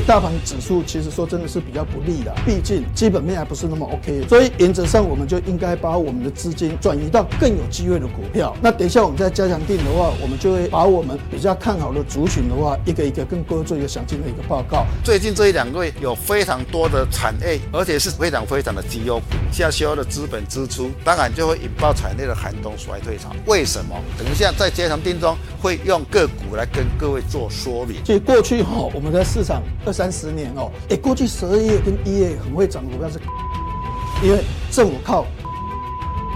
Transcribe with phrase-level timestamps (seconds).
[0.00, 4.26] 以大盘指数其实说真的是比较不利的，毕竟基本面还不是那么 OK。
[4.28, 8.56] 所以原则上我们就应该把我们的资金转移到更有机会的股票。
[8.62, 14.86] 那等一下我们在加强定的话，我们就会把我们比较看好的族群的话，一个一个跟各位做一个详尽的一个报告。
[15.04, 23.30] 最近这一两个月有非常多的产业，而且是非常非常的绩优股下修的资本支出，当然就会引爆产业的寒冬衰退潮。
[23.46, 23.96] 为什么？
[24.18, 28.04] 等一下在加强定中会用个股来跟各位做说明。
[28.04, 33.18] 所以过去哈，我们在市场二三十年哦，哎，过去十二月跟一月很会涨股票是，
[34.24, 35.26] 因为政府靠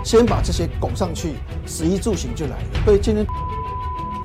[0.05, 2.85] 先把这些拱上去，食衣住行就来了。
[2.85, 3.25] 所以今天。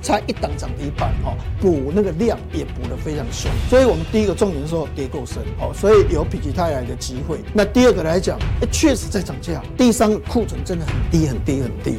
[0.02, 7.40] 差一档涨一半哦，补那个量也补得非常凶，所以我们第一个重点说跌够深哦，所以有否极泰来的机会。
[7.52, 8.38] 那第二个来讲，
[8.72, 11.98] 确实在涨价，第三个库存真的很低很低很低，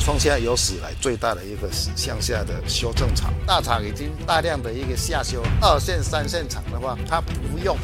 [0.00, 7.76] 创下有史以来最大的一个向下的修正场，大厂已经大量的一个下修，二线三线厂的话，它不用。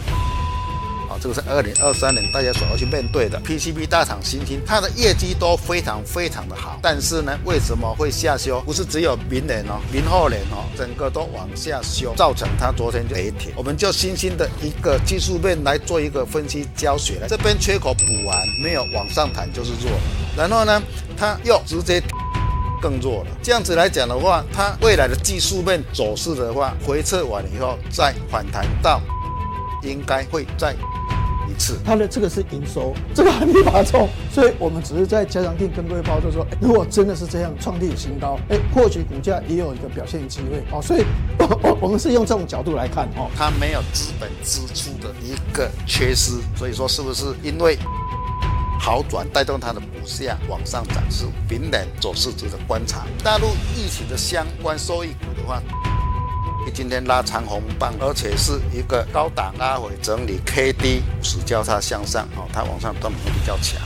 [1.08, 8.60] 啊这个是二零二三年大家所要去面对的 PCB 大厂新兴，它的业绩都非常非常的好，但是呢，为什么会下修？
[8.66, 13.52] 不是只有明年哦，明后年哦，整个都往下修，造成它昨天就跌停。
[13.56, 17.26] 我们就新兴的一个技术面来做一个分析教学了。
[17.26, 19.90] 这边缺口补完，没有往上弹就是弱，
[20.36, 20.82] 然后呢，
[21.18, 22.02] 它又直接
[22.80, 23.30] 更弱了。
[23.42, 29.00] 这样子来讲的话，它未来的技术面走势的话，回撤完以后再反弹到，
[29.82, 30.74] 应该会再。
[31.50, 31.78] 一次。
[31.82, 40.82] 它的这个是营收，这个还没拔中，所以我们只是在加强店跟各位报，就说，如果真的是这样创立新高，哎，或许股价也有一个表现机会哦。
[40.82, 41.06] 所以，
[41.38, 47.78] 我我们是用这种角度来看哦，它没有资本支出的一个缺失，所以说是不是因为
[48.78, 50.96] 好转带动它的下往上涨？
[51.10, 53.06] 是明年走势值得观察。
[53.22, 55.62] 大陆疫情的相关收益股的话。
[56.74, 63.80] 今天拉长红棒，而且是一个高档拉回整理，K D 五十交叉向上，哦，它往上动能比较强。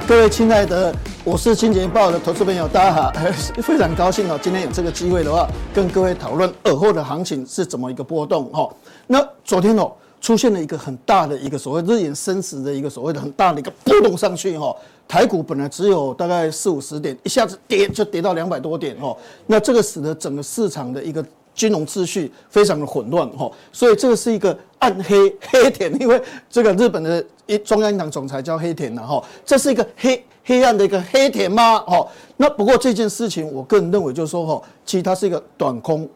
[0.00, 3.12] 各位亲爱的，我是金钱豹的投资朋友，大家好，
[3.62, 8.68] 非常高兴哦，今天有这个机会的话，跟各位讨论尔后的行情是怎么一个波动哈。
[9.06, 9.90] 那昨天哦，
[10.20, 14.76] 出现了一个很大的一个所谓日元升值的一个所谓的很大的一个波动上去哈，
[15.08, 21.24] 台股本来只有大概四五十点，一下子跌就跌到两百多点哦，那这个使得整个市场的一个。
[21.56, 31.80] 金融秩序非常的混乱哈，所以这个是一个暗黑 黑田，因为这个日本的一中央银行总裁叫黑田呐哈，这是一个黑黑暗的一个黑田吗？
[31.80, 32.06] 哈，
[32.36, 36.08] 那不过这件事情，我个人认为就是说哈，其实它是一个短空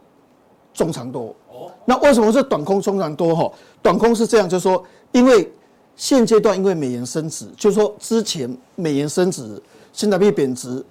[0.75, 1.35] 中长多。
[1.49, 3.35] 哦，那为什么是短空中长多？
[3.35, 3.51] 哈，
[3.83, 5.51] 短空是这样，就是说，因为
[5.97, 9.61] 现阶段因为美元升值，就是说之前美元升值，
[9.93, 10.85] 新台币贬值，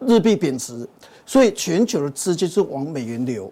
[0.00, 0.88] 日币贬值，
[1.24, 3.50] 所以全球的资金是往美元流。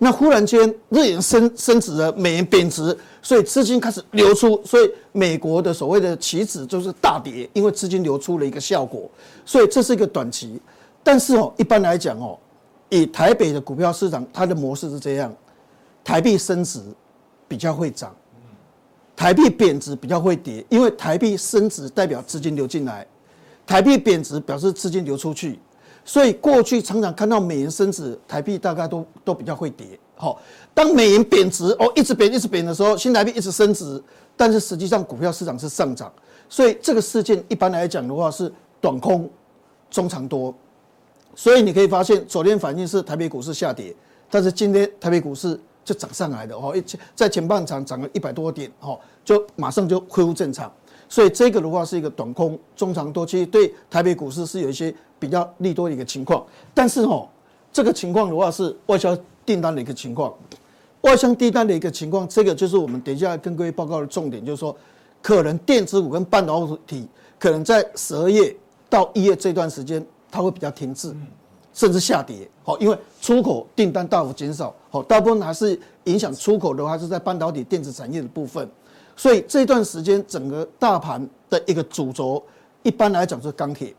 [0.00, 9.10] 那忽然间日元升升值了，美元贬值，所以资金开始流出，所以美国的所谓的期指就是大跌，因为资金流出了一个效果，
[9.44, 10.60] 所以这是一个短期。
[11.02, 12.38] 但是哦，一般来讲哦，
[12.90, 15.34] 以台北的股票市场，它的模式是这样：
[16.04, 16.80] 台币升值
[17.48, 18.14] 比较会涨，
[19.16, 23.04] 台币贬值比较会跌，因为台币升值代表资金流进来，
[23.66, 25.58] 台币贬值表示资金流出去。
[26.08, 29.86] 所以过去常常看到美元升值，台币大概都都比较会跌。
[30.16, 30.40] 好，
[30.72, 34.02] 当美元贬值哦，一直贬一直贬的时候，新台币一直升值，
[34.34, 36.10] 但是实际上股票市场是上涨。
[36.48, 39.28] 所以这个事件一般来讲的话是短空
[39.90, 40.54] 中长多。
[41.34, 43.94] 所以你可以发现，昨天反应是台北股市下跌，
[44.30, 46.82] 但是今天台北股市就涨上来的哦，一
[47.14, 50.72] 在前半场涨了一百多点哦，就马上就恢复正常。
[51.08, 56.44] 所以这个的话是一个短空中长多，其实对台北股市是有一些比较利多的一个情况。
[56.74, 57.26] 但是哦，
[57.72, 60.34] 这个情况的话是外销订单的一个情况，
[61.00, 64.76] 外销订单的一个情况，这个就是我们等一下跟各位报告的重点，就是说
[65.22, 67.08] 可能电子股跟半导体
[67.38, 68.54] 可能在十二月
[68.90, 71.16] 到一月这段时间它会比较停滞，
[71.72, 72.48] 甚至下跌。
[72.62, 78.68] 好，因为出口订单大幅减少，好，大部分还是影响出口的话是在半导体电子产业的部分。
[79.18, 82.40] 所以这段时间，整个大盘的一个主轴，
[82.84, 83.92] 一般来讲是钢铁、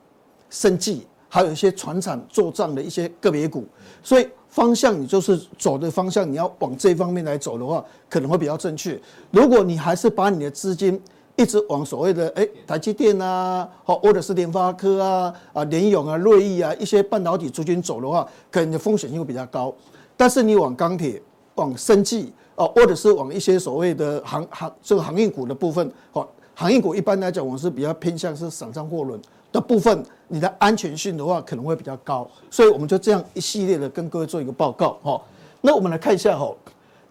[0.49, 3.65] 生技，还有一些船厂做账的一些个别股。
[4.01, 8.97] 所以方向你就是走的方向，你要往这方面来走的话，可能会比较正确。
[9.31, 10.97] 如果你还是把你的资金
[11.35, 19.75] 一直往所谓的哎台积电啊，好或者是联发科啊、啊联咏啊、瑞昱啊一些半导体族群走的话，可能你的风险性会比较高。
[20.15, 21.21] 但是你往钢铁、
[21.55, 22.31] 往生技。
[22.59, 29.17] 哦，或者是往一些所谓的航航这个航运股的部分，哦，航运股一般来讲，我是比较偏向是散装货轮
[29.49, 35.21] 的部分，你的安全性的话可能会比较高，所以我们就这样一系列的跟各位做一个报告，哈。
[35.61, 36.53] 那我们来看一下，哈，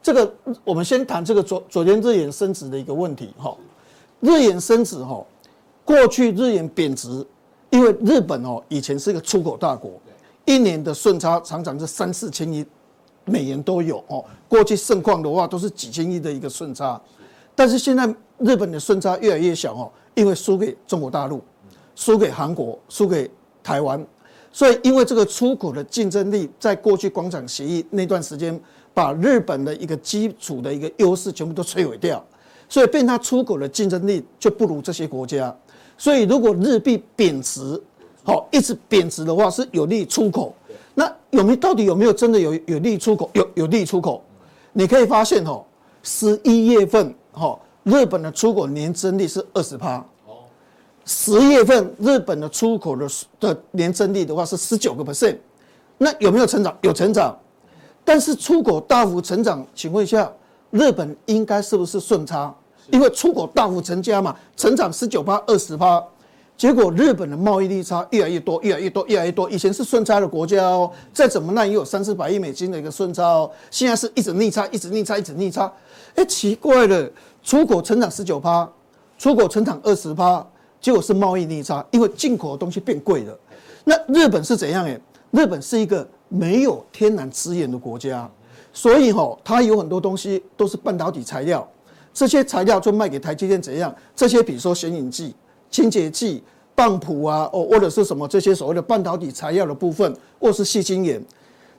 [0.03, 0.31] 这个
[0.65, 3.57] 我们先谈这个昨昨天日元升值的一个问题，哈，
[4.21, 5.25] 日元升值，哈，
[5.83, 7.27] 过去日元贬值，
[7.71, 9.93] 因为日本哦以前是一个出口大国，
[10.45, 12.67] 一年的顺差常常是三四千亿。
[13.29, 17.01] 美元都有哦，过去盛况的话都是几千亿的一个顺差，
[17.55, 18.07] 但是现在
[18.39, 21.43] 日本的顺差越来越小哦，因为输给中国大陆，
[21.95, 23.31] 输给韩国，输给
[23.63, 24.05] 台湾，
[24.51, 28.59] 所以因为这个出口的竞争力，在过去广场协议那段时间，
[28.95, 32.25] 把日本的一个基础的一个优势全部都摧毁掉，
[32.69, 35.55] 所以变它出口的竞争力就不如这些国家，
[35.97, 37.81] 所以如果日币贬值，
[38.25, 40.55] 好一直贬值的话，是有利出口。
[40.99, 43.31] 那有没有到底有没有真的有有利出口？
[43.33, 44.21] 有有利出口，
[44.73, 45.65] 你可以发现哦，
[46.03, 50.05] 十一月份哈，日本的出口年增率是二十趴。
[51.05, 53.09] 十月份日本的出口的
[53.39, 55.37] 的年增率的话是十九个 percent。
[55.99, 56.77] 那有没有成长？
[56.81, 57.39] 有成长，
[58.05, 60.29] 但是出口大幅成长，请问一下，
[60.73, 62.53] 日本应该是不是顺差？
[62.91, 66.05] 因为出口大幅增加嘛，成长十九趴、二十趴。
[66.59, 69.49] 结果日本的贸易逆差越来越多，越来越多，越来越多。
[69.49, 73.49] 以前是顺差的国家哦，再怎么烂也有三四百亿美金的一个顺差哦。
[73.71, 75.73] 现在是一直逆差，一直逆差，一直逆差。
[76.17, 77.09] 哎，奇怪了，
[77.45, 78.69] 出口成长十九趴，
[79.17, 80.45] 出口成长二十趴，
[80.81, 83.39] 结果是贸易逆差，因为进口的东西变贵了。
[83.85, 84.85] 那日本是怎样？
[84.85, 85.01] 哎，
[85.31, 88.29] 日本是一个没有天然资源的国家，
[88.73, 91.65] 所以哈，它有很多东西都是半导体材料，
[92.13, 93.95] 这些材料就卖给台积电怎样？
[94.17, 95.37] 这些比如说显影剂。
[95.71, 96.43] 清洁剂、
[96.75, 101.21] 棒谱啊，哦，或者是什么这些所谓的半导体材料的部分，或是细晶圆，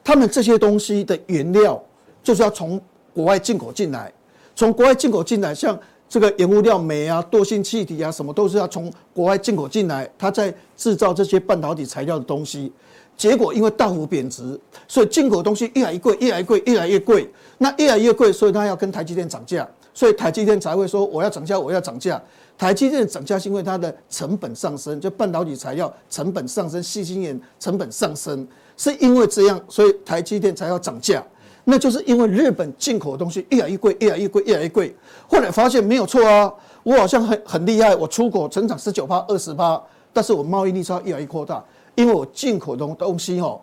[0.04, 1.82] 他们这些东西的原料
[2.22, 2.80] 就是要从
[3.12, 4.12] 国外进口进来，
[4.54, 5.78] 从国外进口进来，像
[6.08, 12.72] 这个原物料煤啊、惰性气体啊，什么都是要从国外进口进来，他在制造这些半导体材料的东西，
[13.16, 22.20] 结果因为大幅贬值，所以进口东西越来越贵，越来越贵，越来越贵，那越来越贵，所以他要跟台积电涨价，所以台积电才会说我要涨价，我要涨价。
[22.60, 28.46] 台积电涨价是因为它的成本上升，就半导体材料成本上升，矽晶圆成本上升，
[28.76, 31.24] 是因为这样，所以台积电才要涨价。
[31.64, 34.94] 那就是因为日本进口的东西越来越贵，越来越贵，越来越贵。
[35.26, 36.52] 后来发现没有错啊，
[36.82, 41.64] 我好像很很厉害，我出口成长十九趴、二十趴，但是我贸易逆差越来越扩大，
[41.94, 43.58] 因为我进口的东西哦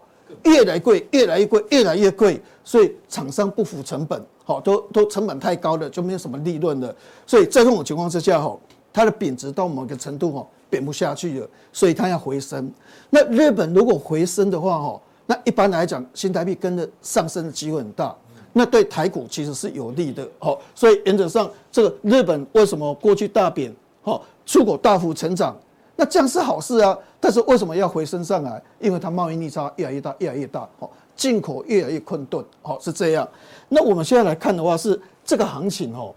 [0.46, 6.96] 越来贵，越来越贵，越来越贵，所以厂商不服成本，好都都成本太高了，就没有什么利润了。
[7.28, 8.58] 所以在这种情况之下，哈。
[8.98, 12.68] 它的贬值到某个程度哦，贬不下去了，所以它要回升。
[13.12, 18.16] 那日本如果回升的话哦，那一般来讲，新台币跟着上升的机会很大，
[18.54, 20.58] 那对台股其实是有利的哦。
[20.74, 23.72] 所以原则上，这个日本为什么过去大贬
[24.02, 25.56] 哦，出口大幅成长，
[25.96, 26.98] 那这样是好事啊。
[27.20, 28.60] 但是为什么要回升上来？
[28.80, 33.30] 因为它贸易逆差越来越大，越来越大哦，进口越来越困顿哦，是这样。
[33.70, 36.16] 那我们现在来看的话，是这个行情哦。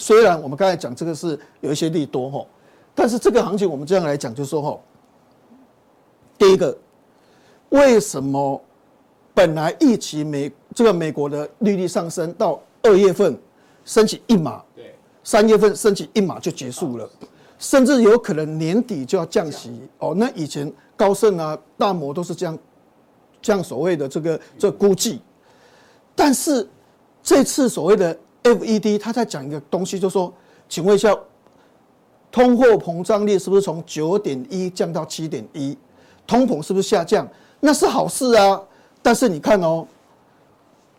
[0.00, 2.46] 虽然我们刚才讲这个是有一些利多哈，
[2.94, 4.80] 但是这个行情我们这样来讲，就是说哈，
[6.38, 6.74] 第一个，
[7.68, 8.58] 为什么
[9.34, 13.38] 本来预期美这个美国的利率上升到二月份
[13.84, 17.06] 升起一码，对，三月份升起一码就结束了，
[17.58, 20.14] 甚至有可能年底就要降息哦。
[20.16, 22.58] 那以前高盛啊、大摩都是这样
[23.42, 25.20] 这样所谓的这个这个估计，
[26.16, 26.66] 但是
[27.22, 28.18] 这次所谓的。
[28.42, 30.32] FED 他在讲一个东西，就说，
[30.68, 31.14] 请问一下，
[32.32, 35.76] 通货膨胀率是不是从九点一降到七点一？
[36.26, 37.28] 通膨是不是下降？
[37.60, 38.62] 那是好事啊。
[39.02, 39.86] 但是你看哦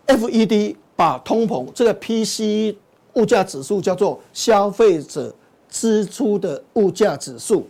[0.08, 2.76] ，FED 把通膨这个 PCE
[3.14, 5.34] 物价指数叫做消费者
[5.70, 7.68] 支出的物价指数，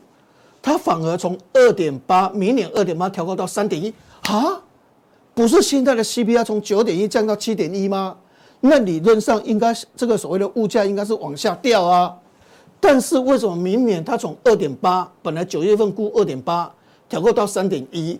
[0.61, 4.61] 它反而从二点八，明年二点八调高到三点一啊？
[5.33, 8.17] 不是现在的 CPI 从九点一降到七点一吗？
[8.61, 12.15] 那理论上应该这个所谓的物价应该是往下掉啊，
[12.79, 16.71] 但是为什么明年它从二点八，本来九月份估二点八，
[17.09, 18.19] 调高到三点一，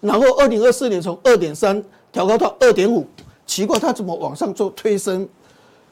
[0.00, 3.06] 然后二零二四年从二点三调高到二点五，
[3.46, 5.26] 奇怪，它怎么往上做推升？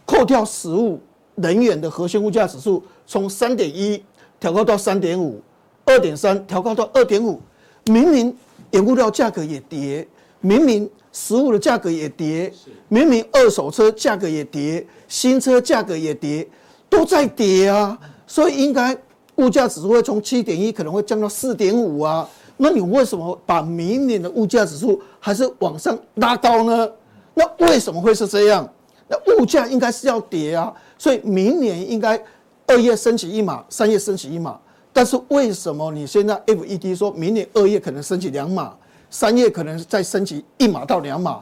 [0.05, 1.01] 扣掉食物、
[1.37, 4.03] 能源的核心物价指数从三点一
[4.39, 5.41] 调高到三点五，
[5.85, 7.41] 二点三调高到二点五，
[7.87, 8.37] 明明
[8.73, 10.07] 原物料价格也跌，
[10.45, 10.89] 明明。
[11.17, 12.53] 实物的价格也跌，
[12.89, 16.45] 明明二手车价格也跌，新车价格也跌，
[16.91, 17.97] 都在跌啊，
[18.27, 18.99] 所以应该
[19.37, 22.29] 物价指数会从七点一可能会降到四点五啊。
[22.57, 26.91] 那你为什么把明年的物价指数还是往上拉高呢？
[27.35, 28.69] 那为什么会是这样？
[29.07, 32.21] 那物价应该是要跌啊，所以明年应该
[32.67, 34.59] 二月升起一码，三月升起一码。
[34.93, 38.75] 但是为什么你现在 FED 说明年二月可能升起两码，
[39.15, 41.41] 三月可能再升息一码到两码，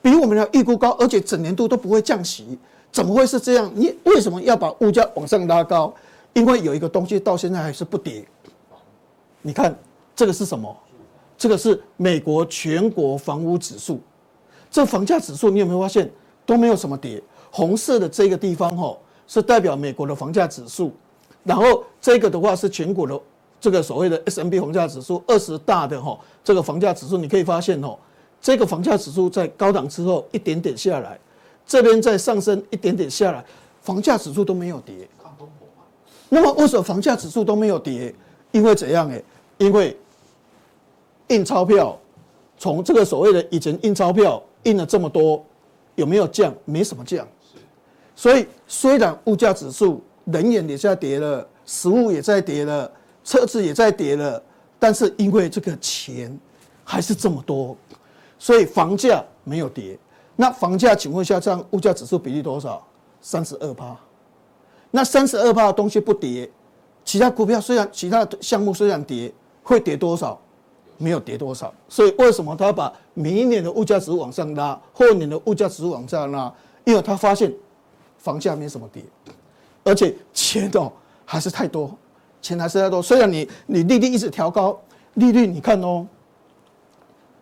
[0.00, 2.58] 比我们的预估高，而且整年度都不会降息，
[2.90, 3.70] 怎么会是这样？
[3.74, 5.92] 你为什么要把物价往上拉高？
[6.32, 8.26] 因为有一个东西到现在还是不跌。
[9.42, 9.78] 你看
[10.16, 10.74] 这个是什么？
[11.36, 14.00] 这个是美国全国房屋指数。
[14.70, 16.10] 这房价指数你有没有发现
[16.46, 17.22] 都没有什么跌？
[17.50, 20.90] 红色的这个地方吼是代表美国的房价指数，
[21.44, 23.20] 然后这个的话是全国的
[23.60, 27.98] 这个所谓的 S M B 房价指数，二十大的吼这个房价指数，你可以发现吼
[28.40, 31.18] 这个房价指数在高档之后一点点下来，
[31.66, 33.44] 这边在上升一点点下来，
[33.82, 35.06] 房价指数都没有跌。
[36.28, 38.14] 那么为什么房价指数都没有跌？
[38.52, 39.08] 因为怎样？
[39.10, 39.22] 诶，
[39.58, 39.96] 因为
[41.28, 41.98] 印钞票
[42.56, 44.42] 从这个所谓的以前印钞票。
[44.64, 45.42] 印了这么多，
[45.94, 46.54] 有没有降？
[46.66, 47.26] 没什么降。
[48.14, 52.92] 所以虽然物价指数能源也在跌了，食物也在跌了，
[53.30, 54.42] 车子也在跌了，
[54.76, 56.36] 但是因为这个钱
[56.82, 57.76] 还是这么多，
[58.40, 59.96] 所以房价没有跌。
[60.34, 62.84] 那房价请问一下，这样物价指数比例多少？
[63.20, 63.96] 三十二趴。
[64.90, 66.50] 那三十二趴的东西不跌，
[67.04, 69.32] 其他股票虽然其他的项目虽然跌，
[69.62, 70.36] 会跌多少？
[70.98, 76.52] 没有跌多少，所以为什么他把明年的物价指数往上拉，后年的物价指数往下拉？
[76.82, 77.54] 因为他发现
[78.18, 79.04] 房价没什么跌，
[79.84, 80.90] 而且钱哦
[81.24, 81.96] 还是太多，
[82.40, 83.02] 钱还是太多。
[83.02, 84.78] 虽然你你利率一直调高，
[85.14, 86.06] 利率你看哦，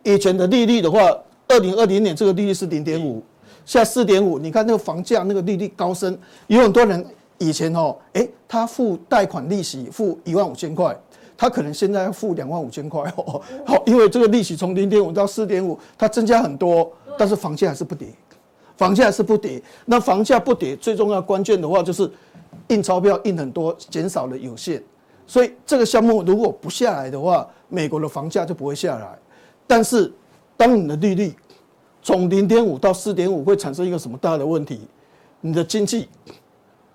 [0.03, 0.99] 以前的利率的话，
[1.47, 3.23] 二零二零年这个利率是零点五，
[3.65, 4.37] 现在四点五。
[4.39, 7.05] 你看那个房价那个利率高升，有很多人
[7.37, 10.97] 以前哦，哎，他付贷款利息付一万五千块。
[11.41, 18.09] 他可能现在要付两万五千块哦，好，因为这个利息从零点五到四点五，它增加很多，但是房价还是不跌，
[18.75, 19.63] 房价还是不跌。
[19.85, 22.11] 那房价不跌，最重要关键的话就是
[22.69, 24.81] 印钞票印很多，减少了有限。
[25.27, 29.19] 所以这个项目如果不下来的话，美国的房价就不会下来。
[29.67, 30.11] 但是
[30.57, 31.35] 当你的利率
[32.01, 34.81] 从零点五到四点五，会产生一个什么大的问题？
[35.41, 36.07] 你的经济。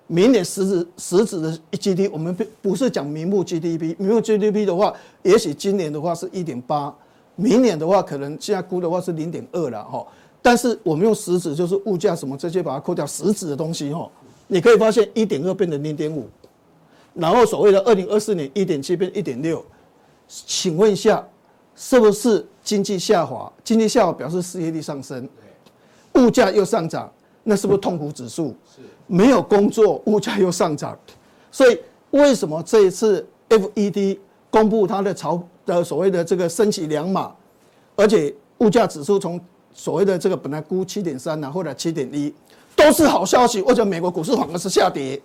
[0.06, 6.94] 明年实质实质的 GDP，我们不不是讲明目 GDP，明目 GDP 的话，也许今年的话是一点八，
[7.36, 10.06] 明年的话可能现在估的话是零点二了哈。
[10.42, 14.10] 但是我们用实质，就是物价什么这些把它扣掉，实质的东西哈，
[14.46, 16.28] 你可以发现一点二变成零点五，
[17.14, 19.64] 然后所谓的二零二四年一点七变一点六，
[20.28, 21.26] 请问一下，
[21.74, 23.52] 是不是经济下滑？
[23.62, 25.28] 经济下滑表示失业率上升，
[26.14, 27.10] 物价又上涨。
[27.46, 28.56] 那是不是痛苦指数？
[29.06, 30.98] 没有工作，物价又上涨，
[31.50, 31.78] 所以
[32.10, 37.34] 为什么这一次 FED 公布它的潮的所谓的这个升息两码，
[37.96, 39.38] 而且物价指数从
[39.74, 42.32] 所谓的这个本来估七点三呐，或者七点一，
[42.84, 43.62] 都是好消息。
[43.62, 45.20] 为什么美国股市反而是下跌？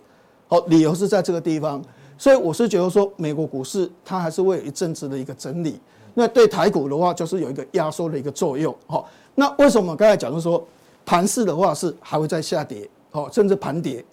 [0.47, 1.83] 好，理由是在这个地方。
[2.17, 5.79] 所以我是觉得说，美国股市它还是会有一阵子的一个整理。
[6.13, 8.73] 那对台股的话，就是有一个压缩的一个作用。
[8.87, 10.65] 好，那为什么刚才讲的说？
[11.05, 14.05] 盘势的话是还会再下跌，好，甚至盘跌，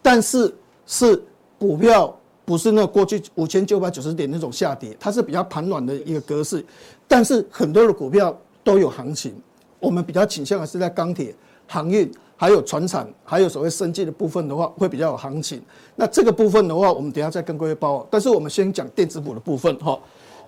[0.00, 0.54] 但是
[0.86, 1.20] 是
[1.58, 6.64] 股票不是那过去五千九百九十点那种下跌，它是比较盘软的一个格式，
[7.08, 9.34] 但是很多的股票都有行情，
[9.80, 11.34] 我们比较倾向的是在钢铁、
[11.66, 12.08] 航运，
[12.44, 15.62] 还有船产，还有所谓生技的部分的话会比较有行情。
[15.96, 19.98] 那这个部分的话，我们等下再跟各位报，但是我们先讲电子股的部分哈，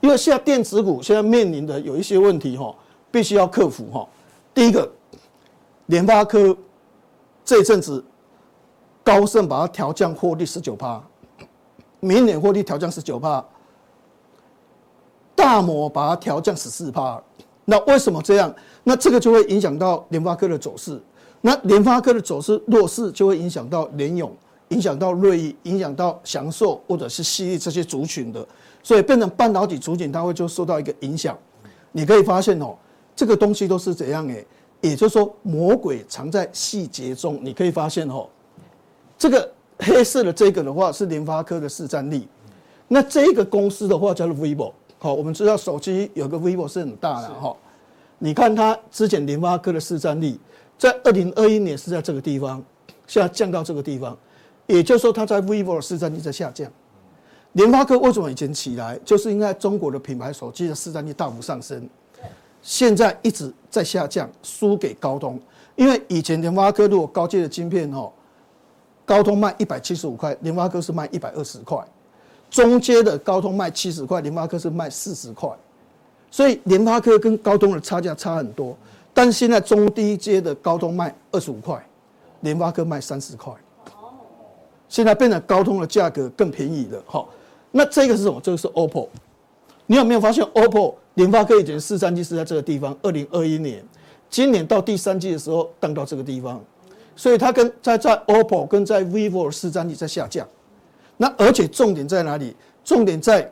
[0.02, 2.74] 因为现在电子股现在面临的有一些问题哈，
[3.10, 4.06] 必须要克服哈，
[4.52, 4.86] 第一个。
[5.86, 6.54] 联发科
[7.44, 8.04] 这一阵子
[9.02, 11.00] 高盛把它调降获利十九趴，
[12.00, 13.42] 明年获利调降十九趴，
[15.34, 17.22] 大摩把它调降十四趴。
[17.64, 18.54] 那为什么这样？
[18.82, 21.00] 那这个就会影响到联发科的走势。
[21.46, 24.36] 那联发科的走势弱势，就会影响到联咏，
[24.70, 28.44] 影响到瑞昱，影响到祥硕或者是矽力这些族群的，
[28.82, 31.38] 所以变成半导体族群，它会就受到一个影响。
[31.92, 32.74] 你可以发现哦，
[33.14, 34.44] 这个东西都是怎样诶？
[34.80, 37.38] 也就是说，魔鬼藏在细节中。
[37.40, 38.26] 你可以发现哦，
[39.16, 39.48] 这个
[39.78, 42.26] 黑色的这个的话是联发科的市占率。
[42.88, 44.72] 那这个公司的话叫做 vivo。
[44.98, 47.56] 好，我们知道手机有个 vivo 是很大的哈。
[48.18, 50.36] 你看它之前联发科的市占率，
[50.78, 52.62] 在二零二一年是在这个地方，
[53.06, 54.16] 现在降到这个地方。
[54.66, 56.70] 也就是说，它在 vivo 的市占率在下降。
[57.52, 61.88] 联发科为什么以前起来，就是因为中国的品牌手机的市占率大幅上升。
[62.62, 65.40] 现在一直在下降，输给高通，
[65.76, 68.10] 因为以前联发科如果高阶的晶片哦，
[69.04, 71.78] 高通卖一百七十五块，联发科是卖一百二十块；
[72.50, 75.48] 中阶的高通卖七十块，联发科是卖四十块，
[76.28, 78.76] 所以联发科跟高通的差价差很多。
[79.16, 81.82] 但是现在中低阶的高通卖二十五块，
[82.40, 83.50] 联发科卖三十块，
[83.86, 84.12] 哦
[84.90, 87.02] 现在变成高通的价格更便宜了。
[87.06, 87.30] 好，
[87.70, 88.38] 那这个是什么？
[88.42, 89.08] 这个是 OPPO。
[89.86, 92.94] 你有没有发现 OPPO 联发科以前市占率是在这个地方？
[93.02, 93.82] 二零二一年，
[94.28, 96.62] 今年到第三季的时候，降到这个地方，
[97.16, 100.46] 所以它跟在在 OPPO 跟在 VIVO 的市占率在下降。
[101.16, 102.54] 那而且重点在哪里？
[102.84, 103.50] 重点在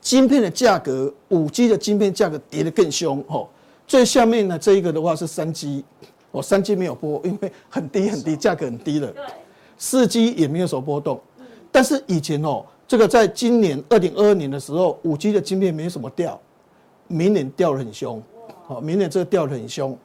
[0.00, 3.24] 晶片的价格，五 G 的晶片价格跌得更凶。
[3.28, 3.48] 哦，
[3.90, 5.84] 最下面呢这一个的话是三 G。
[6.30, 9.12] 哦，三 G 没有波，因为很低很低，价格很低了。
[9.76, 11.20] 四 G 也没有什么波动。
[11.72, 16.40] 但是以前哦，这个在今年二零二二年的时候，五 G 的晶片没什么掉，
[17.08, 18.22] 明年掉得很凶。
[18.68, 19.98] 哦，明年这个掉得很凶，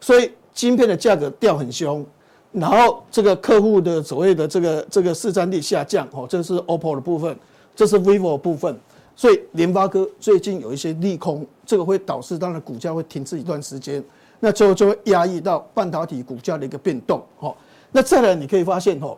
[0.00, 2.06] 所以晶片的价格掉很凶，
[2.52, 6.08] 然后这个客户的所谓的这个这个市占率下降。
[6.12, 7.36] 哦，这是 OPPO 的部分，
[7.74, 8.78] 这是 VIVO 的部分。
[9.14, 14.02] 所以联发科最近有一些利空，这个会导致当然股价会停滞一段时间。
[14.40, 17.54] 那最后就会压抑到半导体股价的一个变动，哈。
[17.92, 19.16] 那再来你可以发现，哈，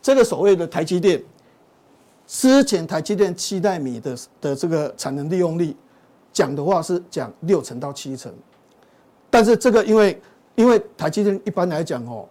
[0.00, 1.20] 这个所谓的台积电，
[2.26, 5.74] 之前台积电七奈米的的这个产能利用率，
[6.32, 8.32] 讲的话是讲六成到七成，
[9.28, 10.20] 但是这个因为
[10.54, 12.28] 因为台积电一般来讲，哦，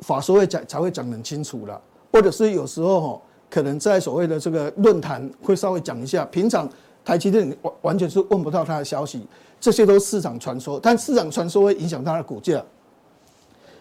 [0.00, 6.68] 法说会讲才会讲很清楚了，或者是有时候，哦，可能在所谓的这个论坛会稍微讲一下，平常
[7.04, 9.26] 台积电完完全是问不到它的消息。
[9.60, 12.62] 这些都是市场传说，但市场传说会影响它的股价。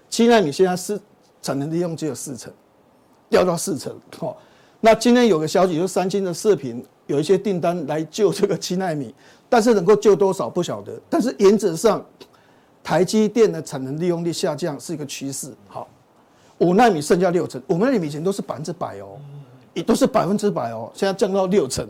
[0.09, 0.99] 七奈米现在是
[1.41, 2.51] 产能利用只有四成，
[3.29, 3.95] 掉到四成。
[4.19, 4.35] 哦，
[4.79, 9.13] 那今天有个消息，就是三星的视频有一些订单来救这个七奈米，
[9.49, 10.99] 但是能够救多少不晓得。
[11.09, 12.03] 但是原则上，
[12.83, 15.53] 台积电的产能利用率下降是一个趋势。
[15.67, 15.87] 好，
[16.59, 19.19] 五奈米剩下六成，五奈米以前都是百分之百哦，
[19.77, 21.87] 也都是百分之百哦，现在降到六成。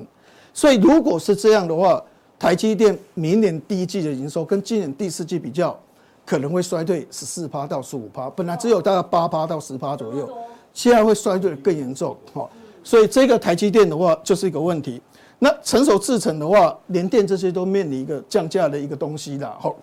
[0.53, 2.03] 所以如果是这样的话，
[2.38, 5.79] 台积电明年第一季的营收跟今年第四季比较，
[6.25, 10.29] 可能会衰退十四趴到十五趴，本来只有大概八趴到十趴左右，
[10.74, 12.15] 现在会衰退的更严重。
[12.34, 12.50] 好，
[12.84, 15.02] 所以这个台积电的话就是一个问题。
[15.39, 19.56] 那成熟制程的话，联电这些都面临一个降价的一个东西啦。
[19.60, 19.76] 好，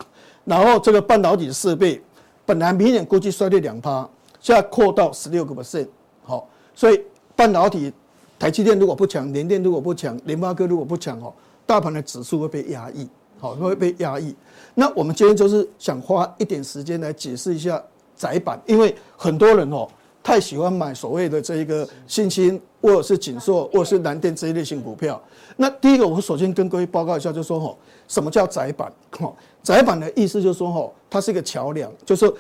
[0.45, 2.03] 然后这个半导体的设备，
[2.45, 4.09] 本来明年估计衰退两趴，
[4.41, 5.87] 现在扩到十六个 percent。
[6.25, 7.01] 好，所以
[7.37, 7.93] 半导体
[8.39, 11.33] 台积电如果不强，联电如果不强，联发科如果不强，哦。
[11.67, 14.37] 大盘的指数会被压抑，好，会被压抑。
[14.75, 17.83] 那我们今天就是想花一点时间来解释一下
[18.15, 19.89] 窄板，因为很多人哦
[20.23, 25.19] 太喜欢买所谓的这一个信心，或者是景硕，或者是南电这一类型股票。
[25.57, 27.75] 那第一个，我首先跟各位报告一下，就是说哦，
[28.09, 28.93] 什么叫窄板？
[29.13, 32.31] 哈，窄板的意思就是说哦，它是一个桥梁，就是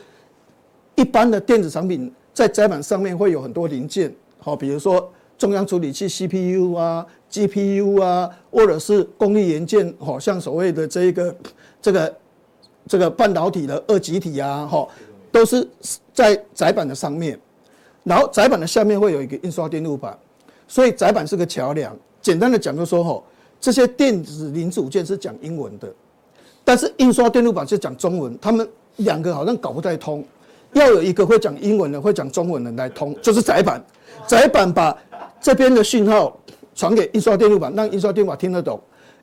[0.96, 5.10] 一般的电子产品在窄板上面会有很多零件，好，比如说。
[5.36, 11.36] 中央处理器 CPU 啊，GPU 啊，或者是功率元件，好像所谓的这一个
[11.82, 12.16] 这个
[12.86, 14.86] 这个半导体的二极体啊，哈，
[15.32, 15.68] 都是
[16.14, 17.38] 在载板的上面。
[18.04, 20.16] 然后载板的下面会有一个印刷电路板，
[20.68, 21.94] 所以载板是个桥梁。
[22.22, 23.22] 简单的讲，就说哈，
[23.60, 25.92] 这些电子零组件是讲英文的，
[26.64, 28.66] 但是印刷电路板是讲中文，他们
[28.98, 30.24] 两个好像搞不太通。
[30.74, 33.84] 要有一个会讲英文的、会讲中文的来通，就是载板。
[34.26, 34.96] 载板把
[35.40, 36.36] 这边的讯号
[36.74, 38.80] 传给印刷电路板，让印刷电路板听得懂。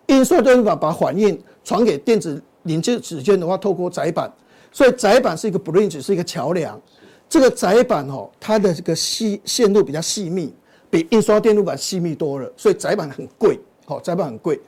[0.08, 4.32] 印刷电路板把反应传给电子零件之间的话，透过载板。
[4.72, 6.80] 所以载板是一个 bridge，是一个桥梁。
[7.28, 10.54] 这个载板哦，它的这个细线路比较细密，
[10.90, 13.60] 比印刷电路板细密多了，所以载板很贵。
[13.86, 14.60] 好，载板很贵。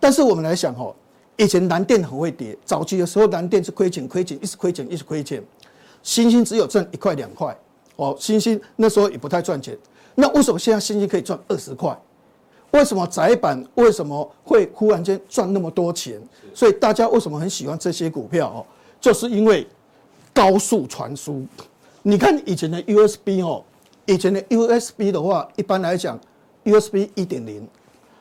[0.00, 0.94] 但是我们来想哦，
[1.36, 5.42] 以前南电很会跌，早期的时候南电是亏钱、亏钱，一直亏钱，一直亏钱。
[6.02, 7.56] 星星只有赚一块两块，
[7.98, 9.76] 哦，星星那时候也不太赚钱。
[10.14, 11.96] 那为什么现在星星可以赚二十块？
[12.70, 16.20] 为什么窄板为什么会忽然间赚那么多钱？
[16.54, 18.48] 所以大家为什么很喜欢这些股票？
[18.48, 18.66] 哦，
[19.00, 19.66] 就是因为
[20.32, 21.44] 高速传输。
[22.02, 23.64] 你看以前的 USB 哦，
[24.06, 26.18] 以前的 USB 的话，一般来讲
[26.64, 27.66] ，USB 一点零，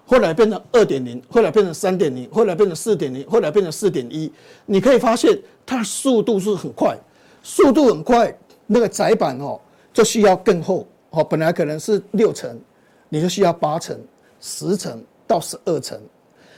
[0.05, 4.31] 后来变成二点零，后来变成三点零，后来变成四点零，后来变成四点一。
[4.65, 6.97] 你可以发现它的速度是很快。
[7.43, 8.35] 速度很快，
[8.65, 9.59] 那个窄板哦
[9.97, 12.55] 就需要更厚哦，本来可能是六层，
[13.09, 13.99] 你就需要八层、
[14.39, 15.99] 十层到十二层。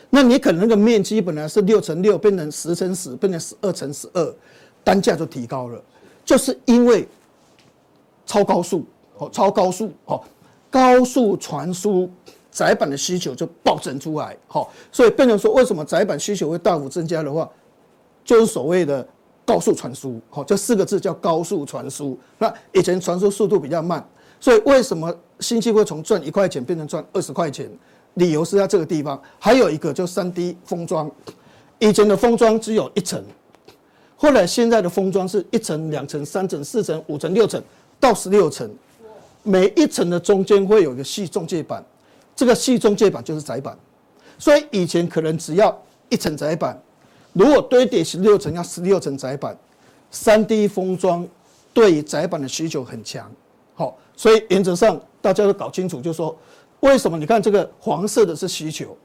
[0.10, 4.36] 那你可能那个面积本来是六乘六，变成十乘十，变成十二乘十二，
[4.84, 5.82] 单价就提高了，
[6.26, 7.08] 就是因为
[8.26, 8.86] 超高速
[9.20, 10.22] 哦，超高速哦，
[10.70, 12.12] 高速传输
[12.52, 17.50] 载板的需求就暴增出来，好，所以变成说为什么载板需求会大幅增加的话，
[18.26, 19.08] 就是所谓的。
[19.50, 22.16] 高速传输，好，这四个字叫高速传输。
[22.38, 24.08] 那以前传输速度比较慢，
[24.40, 27.68] 所以为什么欣兴会从赚一块钱变成赚二十块钱？
[28.14, 29.20] 理由是在这个地方。
[29.40, 31.10] 还有一个就三 D 封装，
[31.80, 33.24] 以前的封装只有一层，
[34.16, 37.60] 后来现在的封装是一层、两层、三层、四层、五层、六层
[38.00, 38.70] 到十六层，
[39.42, 41.84] 每一层的中间会有一个细中介板，
[42.36, 43.76] 这个细中介板就是载板，
[44.38, 45.76] 所以以前可能只要
[46.08, 46.80] 一层载板，
[47.34, 49.58] 如果堆叠十六层要十六层窄板，
[50.12, 51.28] 三 D 封装
[51.74, 53.32] 对于载板的需求很强，
[53.76, 56.36] 好，所以原则上大家都搞清楚，就是说
[56.80, 58.98] 为什么你看这个黄色的是需求，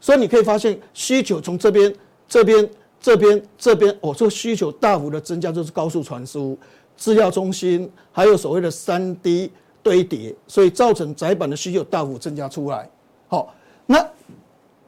[0.00, 1.94] 所以你可以发现需求从这边、
[2.28, 6.58] 这边、这边、这边，哦，这个需求大幅的增加，就是高速传输、
[6.96, 9.50] 资料中心，还有所谓的三 D
[9.82, 12.88] 堆叠，所以造成窄板的需求大幅增加出来。
[13.28, 13.54] 好，
[13.86, 14.06] 那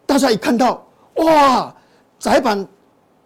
[0.05, 1.75] 大家一看到，哇，
[2.19, 2.67] 窄板。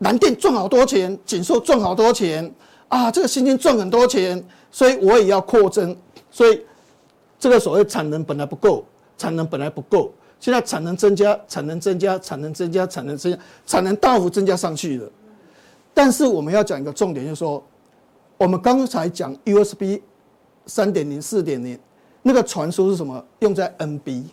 [0.00, 2.48] 蓝电赚好多钱，锦硕赚好多钱
[2.86, 3.10] 啊！
[3.10, 5.96] 这个新兴赚很多钱，所以我也要扩增。
[6.30, 6.64] 所以
[7.36, 8.84] 这个所谓产能本来不够，
[9.16, 15.10] 产能本来不够，现在产能增加，产能增加，产能增加，产能增加，产能大幅增加上去了。
[15.92, 17.60] 但是我们要讲一个重点，就是说，
[18.36, 20.00] 我们刚才讲 USB
[20.66, 21.76] 三点零、四点零，
[22.22, 23.20] 那个传输是什么？
[23.40, 24.26] 用在 NB，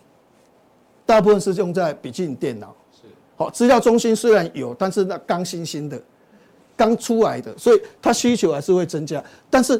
[1.04, 2.72] 大部分是用在笔记本电脑。
[3.38, 6.02] 好，资料中心虽然有，但是那刚新兴的，
[6.74, 9.22] 刚出来的，所以它需求还是会增加。
[9.50, 9.78] 但是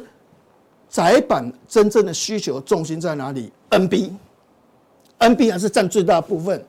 [0.87, 6.63] 窄板真正的需求重心在哪里？NB，NB 还是占最大部分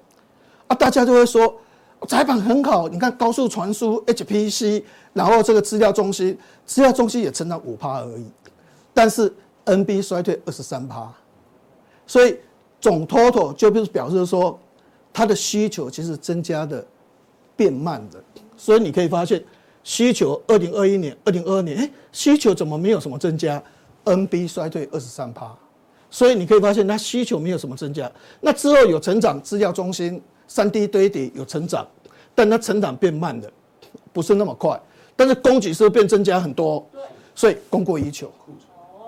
[0.66, 0.74] 啊！
[0.74, 1.54] 大家都会说
[2.06, 8.24] 窄板很好，你看高速传输 HPC，然后这个资料中心，资料中心也成长五趴而已，
[8.94, 9.30] 但是
[9.66, 11.12] NB 衰退二十三趴，
[12.06, 12.38] 所以
[12.80, 14.58] 总 total 就表示说。
[15.18, 16.86] 它的需求其实增加的
[17.56, 18.22] 变慢的，
[18.56, 19.42] 所以你可以发现
[19.82, 23.60] 需求二零二一年、二零二二年，哎，需求怎么没有什么增加
[24.04, 25.52] ？NB 衰退二十三趴，
[26.08, 28.08] 所以你可以发现它需求没有什么增加。
[28.40, 31.84] 那之后有成长，资料中心、三 D 堆叠有成长，
[32.32, 33.50] 但它成长变慢的，
[34.12, 34.80] 不是那么快。
[35.16, 36.88] 但是供给是不是变增加很多？
[37.34, 38.30] 所以供过于求，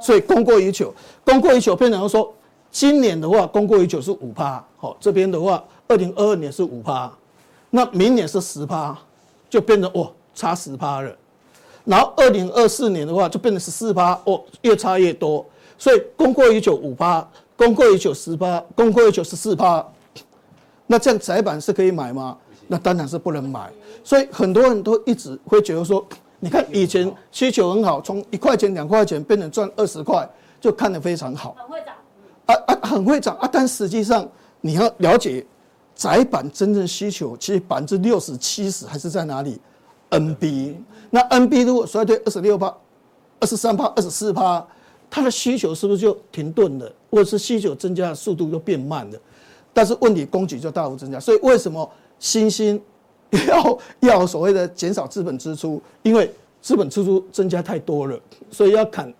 [0.02, 0.92] 所以供过于求，
[1.24, 2.34] 供过于求变成说，
[2.68, 5.62] 今年的话供过于求是五趴，好，这边的话。
[5.90, 7.11] 二零二二年是五趴，
[7.70, 8.96] 那明年是十趴，
[9.48, 11.12] 就变成哦差十趴了。
[11.85, 15.44] 然后二零二四年的话就变成十四趴，哦越差越多。
[15.76, 17.26] 所以供过于求五趴，
[17.57, 19.85] 供过于求十趴，供过于求十四趴。
[20.87, 22.38] 那这样窄板是可以买吗？
[22.68, 23.68] 那当然是不能买。
[24.05, 26.07] 所以很多人都一直会觉得说，
[26.38, 30.29] 你看以前需求很好，从一块钱两块钱变成赚二十块，
[30.61, 31.57] 就看得非常好。
[31.59, 31.94] 很会涨。
[32.46, 33.48] 啊啊很会涨啊！
[33.50, 34.29] 但实际上
[34.61, 35.44] 你要了解。
[36.00, 39.60] 窄板真正需求其实百分之六十七十还是在哪里
[40.08, 40.76] ？NB，
[41.10, 42.74] 那 NB 如果衰退二十六趴、
[43.38, 44.66] 二十三趴、二十四趴，
[45.10, 49.18] 它的需求是不是就停顿了，或者是需求增加的速度就变慢了？
[49.74, 51.86] 但是问题供给就大幅增加，所以为什么
[52.18, 52.80] 新兴
[53.46, 55.82] 要要所谓的减少资本支出？
[56.02, 58.18] 因为资本支出增加太多了，
[58.50, 59.12] 所以要看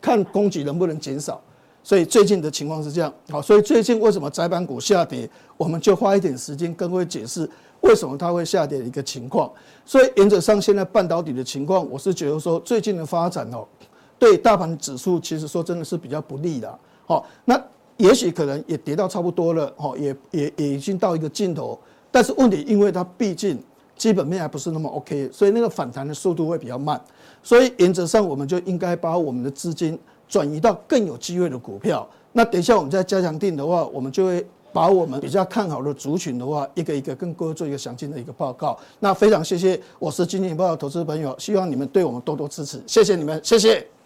[0.00, 1.42] 看供给能不能减少。
[1.82, 7.48] 所以最近的情况是这样，好，所以最近为什么载板股下跌，我们就花一点时间跟各位解释
[7.80, 9.50] 为什么它会下跌的一个情况。
[9.86, 13.66] 所以原则上，现在半导体的情况，我是觉得说最近的发展哦，
[14.18, 16.78] 对大盘指数其实说真的是比较不利的。
[17.06, 17.60] 好，那
[17.96, 21.78] 也许可能也跌到差不多了，哦，也也也已经到一个尽头。
[22.10, 23.58] 但是问题，因为它毕竟
[23.96, 27.00] 基本面还不是那么 OK，所以那个反弹的速度会比较慢。
[27.42, 29.98] 所以原则上，我们就应该把我们的资金。
[30.30, 32.08] 转移到更有机会的股票。
[32.32, 38.78] 那等一下我们再加强定的话，我们就会把我们比较看好的族群的话，一个一个跟各位做一个详尽的一个报告。
[39.00, 43.99] 那非常谢谢，我是金钱报的投资朋友，希望你们对我们多多支持，谢谢你们，谢谢。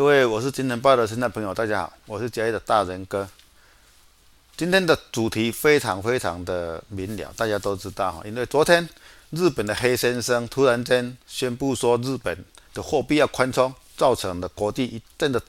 [0.00, 3.28] 各位，我是金钱爆的听众朋友，大家好，我是交易的大仁哥。
[4.56, 8.88] 今天的主题非常非常的明了，大家都知道哈，因为昨天
[9.28, 12.34] 日本的黑先生突然间宣布说日本
[12.72, 15.42] 的货币要宽松，造成了国际一阵的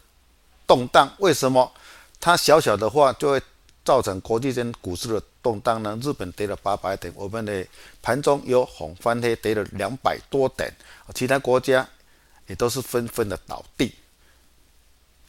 [0.68, 1.10] 动荡。
[1.20, 1.72] 为什么？
[2.20, 3.42] 他小小的话就会
[3.86, 5.98] 造成国际间股市的动荡呢？
[6.04, 7.66] 日本跌了八百点，我们的
[8.02, 10.70] 盘中有红翻黑，跌了两百多点，
[11.16, 11.88] 其他国家
[12.48, 13.94] 也都是纷纷的倒地。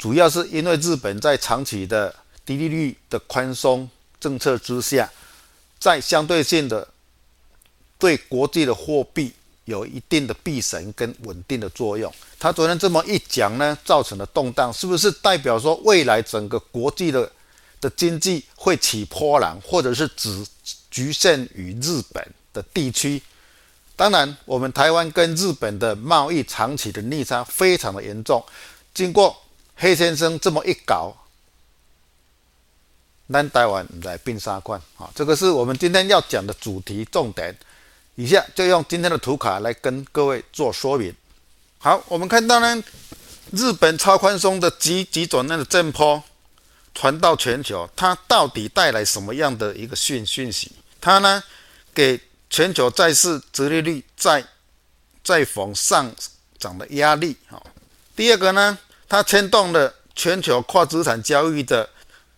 [0.03, 2.13] 主要是因为日本在长期的
[2.45, 3.89] 低利率的宽松
[4.19, 5.09] 政策之下，
[5.79, 6.89] 在相对性的
[7.99, 9.33] 对国际的货币
[9.65, 17.31] 有一定的避险跟稳定的作用，他昨天这么一讲呢，造成了动荡，是不是代表说未来整个国际的
[17.81, 20.45] 的经济会起波澜，或者是只
[20.91, 23.23] 局限于日本的地区？
[23.95, 28.45] 当然，我们台湾跟日本的贸易长期的逆差非常的严重。
[28.93, 29.35] 经过
[29.83, 31.13] 黑先生这么一搞，
[33.29, 37.53] 咱台湾来并三款啊，这个是我们今天要讲的主题重点。
[38.15, 41.13] 以下就用今天的图卡来跟各位做说明。
[41.79, 42.81] 好，我们看到呢，
[43.51, 46.23] 日本超宽松的急急转那个震波
[46.95, 50.71] 传到全球，它到底带来什么样的一个讯讯息？
[51.01, 51.43] 它呢，
[51.93, 54.47] 给全球债市直利率再
[55.25, 56.15] 再逢上
[56.57, 57.37] 涨的压力。
[57.49, 57.61] 哈，
[58.15, 58.79] 第二个呢，
[59.13, 61.87] 它牵动了全球跨资产交易的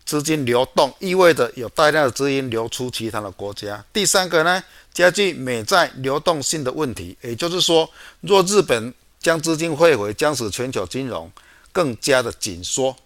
[0.05, 3.85] 资金流动，意味着有大量的资金流出其他的国家。
[3.93, 4.61] 第三个呢，
[4.93, 7.89] 加剧美债流动性的问题，也就是说，
[8.23, 11.31] 若日本将资金汇回，将使全球金融
[11.71, 12.97] 更加的紧缩。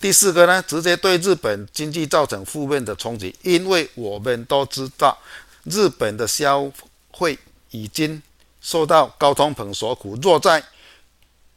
[0.00, 5.18] 第四个呢，直接对日本经济造成负面的冲击，因为我们都知道，
[5.64, 6.70] 日本的消
[7.18, 7.36] 费
[7.72, 8.22] 已经
[8.60, 10.16] 受到高通膨所苦。
[10.22, 10.62] 若在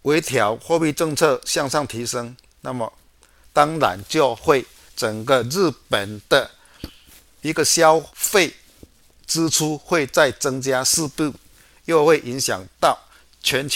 [0.04, 2.92] 微调货币政策向上提升，那么
[3.52, 6.50] 当然就会整个日本的
[7.42, 8.54] 一个消费
[9.28, 11.34] 支出会再增加，势必
[11.86, 12.98] 又会影响到。
[13.46, 13.68] 全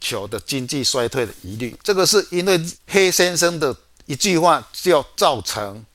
[0.00, 3.72] 球的经济衰退的疑虑，这个是因为黑先生的
[4.04, 5.86] 一句话就造成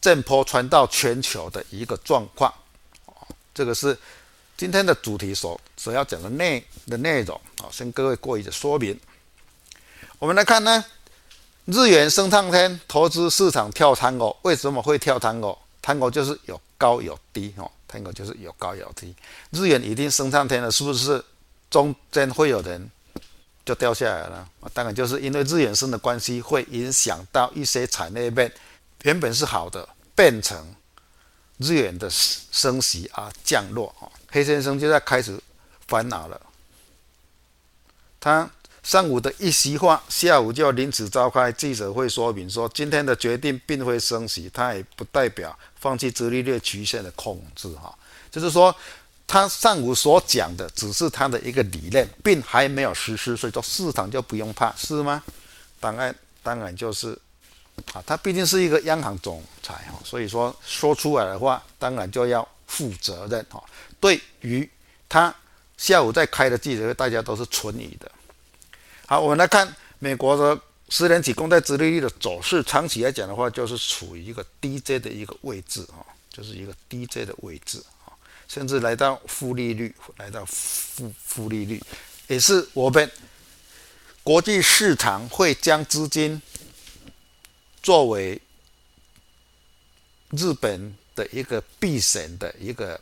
[0.00, 2.52] 震波传到全球的一个状况。
[3.54, 3.96] 这个是
[4.56, 8.98] 今天的主题所所要讲的内的内容啊，先各位过一个说明。
[10.18, 10.82] 我们来看呢，
[11.66, 15.56] 日元升上天，投资市场跳探戈，为什么会跳探戈？
[15.82, 19.14] 探戈就是有高有低哦，探戈就是有高有低。
[19.50, 21.22] 日元已经升上天了，是不是？
[21.68, 22.90] 中间会有人
[23.64, 28.50] 就掉下来了，当然就是因为日元升的关系，会影响到一些产业链，
[29.02, 30.74] 原本是好的，变成
[31.58, 34.08] 日元的升息啊降落啊。
[34.30, 35.38] 黑先生就在开始
[35.88, 36.40] 烦恼了，
[38.20, 38.48] 他
[38.86, 47.92] 上午的一席话，下午就临时召开记者会，说明说今天的决定并非升息，他也不代表放弃殖利率曲线的控制哈，
[48.30, 48.72] 就是说。
[49.28, 55.20] 他上午所讲的只是他的一个理念，并还没有实施，所以说市场就不用怕，是吗？
[55.80, 57.08] 当然，当然就是
[57.92, 63.60] 啊，他毕竟是一个央行总裁哈，所以说说出来的话，当然就要负责任哈。
[63.98, 64.70] 对于
[65.08, 65.34] 他
[65.76, 68.08] 下午在开的记者会，大家都是存疑的。
[69.08, 78.10] 好，我们来看美国的十年期公债殖利率的走势，长期来讲的话，就是处于一个低阶的一个位置啊，就是一个低阶的位置啊。
[78.48, 81.80] 甚至来到负利率，来到负负利率，
[82.26, 83.08] 也是我们
[84.24, 86.42] 国际市场会将资金
[87.80, 88.40] 作为
[90.30, 93.00] 日本的一个避险的一个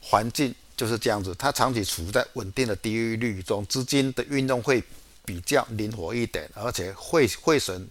[0.00, 1.34] 环境，就是这样子。
[1.38, 4.82] 它长期处在稳定的低利率中，资金的运用会
[5.24, 7.88] 比较灵活一点，而且汇汇损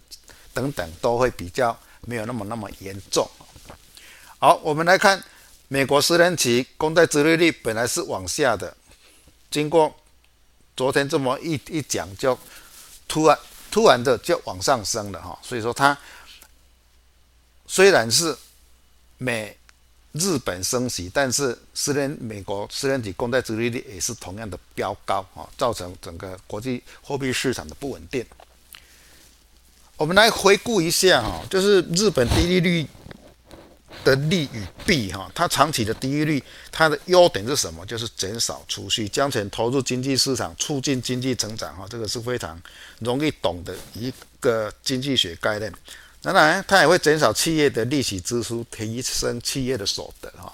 [0.52, 3.28] 等等都会比较没有那么那么严重。
[4.38, 5.22] 好，我们来看。
[5.66, 8.76] 美国十年期公债殖利率本来是往下的，
[9.50, 9.92] 经过
[10.76, 12.38] 昨天这么一一讲，就
[13.08, 13.36] 突然
[13.70, 15.36] 突然的就往上升了哈。
[15.42, 15.96] 所以说它
[17.66, 18.36] 虽然是
[19.16, 19.56] 美
[20.14, 28.24] 日本升息，但是十年美国十年期公债殖利率也是同样的飙高啊，造成整个国际货币市场的不稳定。
[29.96, 32.86] 我们来回顾一下哈，就是日本低利率。
[34.02, 37.86] 的利与弊，哈，它长期的低利率，它的优点是什么？
[37.86, 42.60] 就是减少储蓄，将钱投入经济市场，促进经济成长，哈，这个是非常
[42.98, 45.72] 容易懂的一个经济学概念。
[46.32, 50.52] 当然，它也会减少企业的利息支出，提升企业的所得，哈。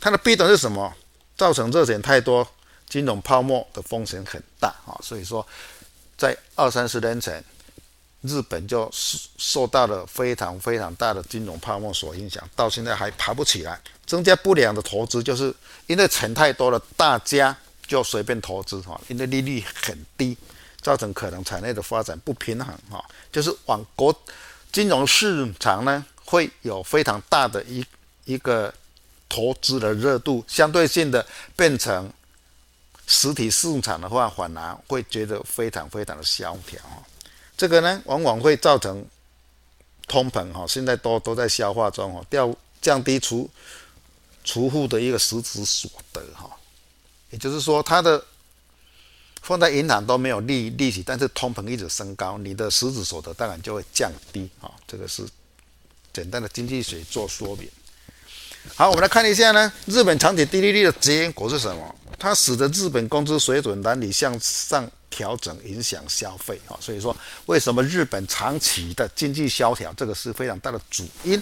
[0.00, 0.92] 它的弊端是什么？
[1.36, 2.46] 造成热钱太多，
[2.88, 4.98] 金融泡沫的风险很大，哈。
[5.02, 5.46] 所以说，
[6.16, 7.44] 在二三十年前。
[8.22, 13.80] 日本就受受到了非常非常大的金融泡沫所影响，到现在还爬不起来。
[14.04, 15.54] 增加不良的投资，就是
[15.86, 17.56] 因为钱太多了，大家
[17.86, 20.36] 就随便投资哈，因为利率很低，
[20.80, 24.12] 造成可能产业的发展不平衡哈，就是往国
[24.76, 27.82] 金融市场呢会有非常大的一
[28.26, 28.70] 一个
[29.26, 32.12] 投资的热度，相对性的变成
[33.06, 36.78] 实体市场的话，反而会觉得非常非常的萧条。
[37.56, 39.02] 这个呢，往往会造成
[40.06, 43.48] 通膨哈，现在都都在消化中哈，掉降低储
[44.44, 46.50] 储户的一个实质所得哈，
[47.30, 48.22] 也就是说，它的
[49.46, 54.68] 放在银行都没有利利息，但是通膨一直升高，你的实质所得当然就会降低啊。
[54.88, 55.24] 这个是
[56.12, 57.70] 简单的经济学做说明。
[58.74, 61.94] 好，我们来看一下呢，日本长期低利率的结果是什么？
[62.18, 66.76] 它使得日本工资水准难以向上调整，影响消费啊。
[66.80, 71.40] 所以说，为什么日本长期的经济萧条，这个是非常大的主因，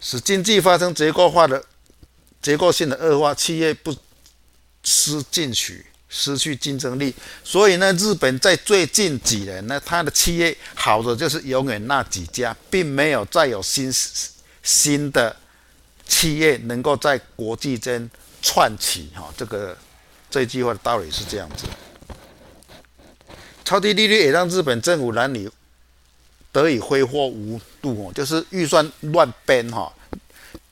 [0.00, 1.62] 使经济发生结构化的
[2.40, 3.94] 结构性的恶化，企业不
[4.82, 5.84] 思进取。
[6.14, 13.90] 失去竞争力，所以呢，日本在最近几年呢，它的企业好的就是永远那几家，并没有再有新
[14.62, 15.34] 新的
[16.06, 18.10] 企业能够在国际间
[18.42, 19.08] 串起。
[19.14, 19.74] 哈，这个
[20.30, 21.64] 这句话的道理是这样子。
[23.64, 25.48] 超低利率也让日本政府难以
[26.52, 29.90] 得以挥霍无度哦，就是预算乱编哈，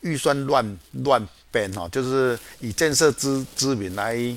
[0.02, 4.36] 预算乱乱编哈，就是以建设之之名来。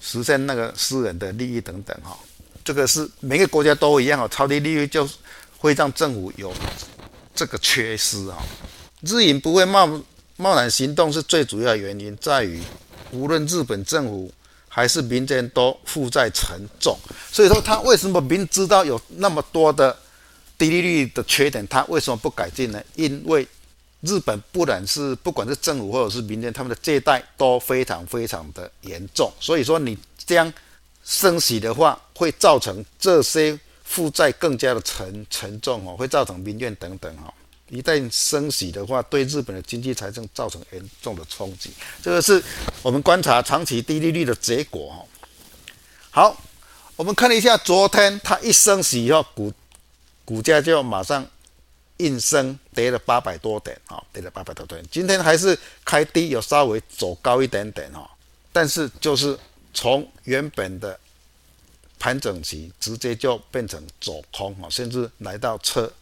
[0.00, 2.16] 实现那个私人的利益等等哈，
[2.64, 5.08] 这个是每个国家都一样哈，超低利率就
[5.58, 6.52] 会让政府有
[7.34, 8.38] 这个缺失哈。
[9.00, 10.00] 日银不会贸
[10.36, 12.60] 贸然行动是最主要原因在于，
[13.10, 14.32] 无论日本政府
[14.68, 16.98] 还是民间都负债沉重，
[17.32, 19.96] 所以说他为什么明知道有那么多的
[20.58, 22.82] 低利率的缺点，他为什么不改进呢？
[22.94, 23.46] 因为
[24.02, 30.52] 日本不然是不管是政府或者是民间，他们的借贷都非常非常的严重，所以说你这样
[31.02, 37.32] 升息的话，会造成这些负债更加的沉沉重哦，会造成民怨等等哈。
[37.68, 41.70] 一旦升息的话，对日本的经济财政造成严重的冲击，
[42.02, 42.40] 这个是
[42.82, 45.04] 我们观察长期低利率的结果哈。
[46.10, 46.42] 好，
[46.94, 49.52] 我们看了一下昨天它一升息以后，股
[50.24, 51.26] 股价就马上。
[51.98, 54.84] 应声跌了八百多点啊，跌了八百多点。
[54.90, 58.08] 今天还是开低，有稍微走高一点点哈，
[58.52, 59.38] 但是就是
[59.72, 60.98] 从原本的
[61.98, 65.92] 盘整期，直接就变成走空啊，甚至来到测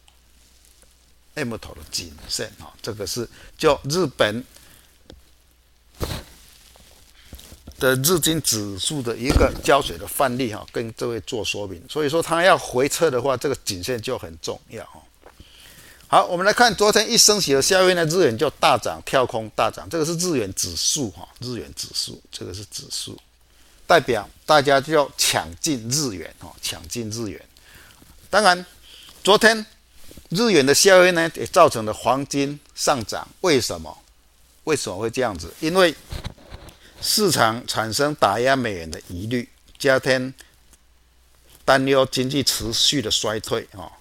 [1.35, 3.27] M 头的颈线啊，这个是
[3.57, 4.43] 就日本
[7.79, 11.81] 的日经指数的一个胶水的范例哈，跟这位做说明。
[11.89, 14.87] 所以说，它要回撤的话，这个颈线就很重要。
[16.15, 19.85] 好，我们来看昨天一升息的效应呢，日元就大涨，跳空大涨。
[19.89, 23.19] 这个是日元指数哈，日元指数，这个是指数，
[23.85, 27.45] 代表大家就要抢进日元哈，抢进日元。
[28.29, 28.65] 当然，
[29.25, 29.65] 昨天
[30.29, 33.27] 日元的效应呢，也造成了黄金上涨。
[33.41, 33.97] 为什么？
[34.63, 35.53] 为什么会这样子？
[35.59, 35.93] 因为
[37.01, 40.33] 市场产生打压美元的疑虑，加添
[41.65, 43.91] 担忧经济持续的衰退啊。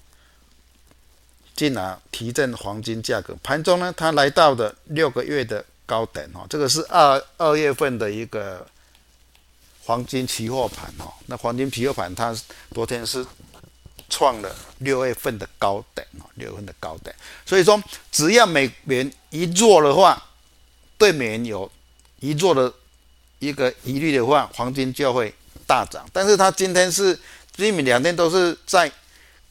[1.55, 3.37] 进而提振黄金价格。
[3.43, 8.67] 盘中呢，它来到的六个月的高点哈，这个是二二月份的一个
[9.85, 11.15] 黄金期货盘哈。
[11.27, 12.37] 那黄金期货盘它
[12.73, 13.25] 昨天是
[14.11, 17.15] 创了六月份的高点哈，六月份的高点。
[17.47, 20.21] 所以说，只要美元一弱的话，
[20.99, 21.71] 对美元有
[22.19, 22.73] 一弱的
[23.39, 25.33] 一个疑虑的话，黄金就会
[25.67, 26.05] 大涨。
[26.13, 27.17] 但是它今天是
[27.55, 28.91] 今明两天都是在。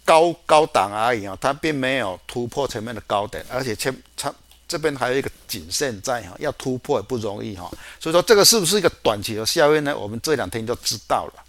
[0.06, 4.34] 高高档而已啊，它并没有突破前面的高点，而且前它
[4.68, 7.72] 这边还有一个颈线在哈，要突破也不容易哈。
[8.00, 9.98] 所以说这个是不是一个短期的效应呢？
[9.98, 11.44] 我们这两天就知道了。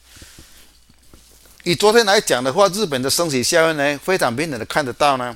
[1.65, 5.35] 以昨天来讲的话，日本的升息效应呢，非常明显的看得到呢，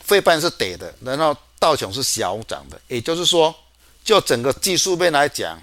[0.00, 3.54] 费半是跌的，然后道琼是小涨的，也就是说，
[4.04, 5.60] 就整个技术面来讲，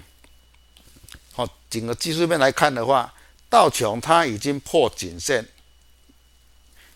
[1.32, 3.12] 好，整个技术面来看的话，
[3.48, 5.44] 道琼它已经破颈线。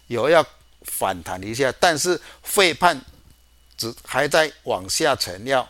[0.07, 0.45] 有要
[0.83, 3.01] 反弹一下，但是费判
[3.77, 5.69] 只还在往下沉，要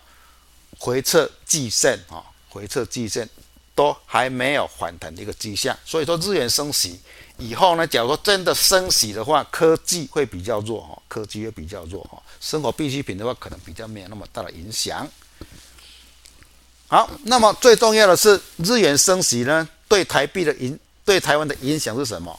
[0.79, 3.29] 回撤季线啊，回撤季线
[3.75, 5.77] 都还没有反弹的一个迹象。
[5.85, 7.01] 所以说日元升息
[7.39, 15.09] 以后呢，假如说真的升息的话，科技会比较弱哈，科技会比较弱哈，生活必需品的话可能比较没有那么大的影响。
[16.89, 22.39] 好，那么最重要的是日元升息呢，对台币的影对台湾的影响是什么？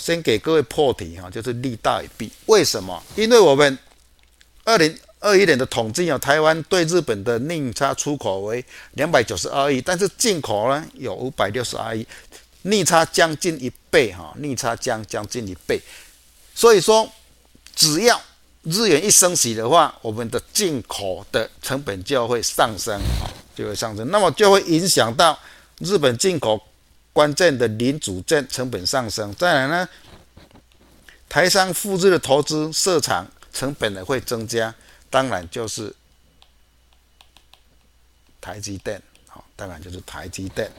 [0.00, 2.30] 先给各位破题哈，就是利大于弊。
[2.46, 3.02] 为什么？
[3.16, 3.76] 因为我们
[4.64, 12.06] 二零二一年的统计啊，台湾对日本的逆差出口为两百九十二亿，但是进口呢有五百六十二亿，
[12.62, 15.80] 逆差将近一倍哈，逆差将将近一倍。
[16.54, 17.10] 所以说，
[17.74, 18.20] 只要
[18.62, 23.00] 日元一升息的话，我们的进口的成本就会上升，
[23.56, 25.36] 就会上升，那么就会影响到
[25.80, 26.62] 日本进口。
[27.18, 29.88] 关键的零组件成本上升，再来呢，
[31.28, 34.72] 台商复制的投资设厂成本呢会增加，
[35.10, 35.92] 当然就是
[38.40, 40.70] 台积电好，当然就是台积电。